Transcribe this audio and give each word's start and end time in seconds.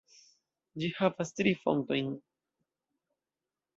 Ĝi 0.83 0.87
havas 1.01 1.33
tri 1.41 1.53
fontojn. 1.67 2.11